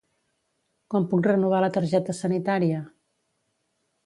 [0.93, 2.81] Com puc renovar la targeta sanitària?